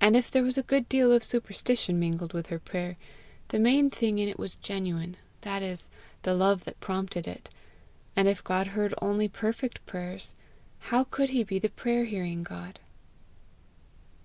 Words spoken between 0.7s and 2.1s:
deal of superstition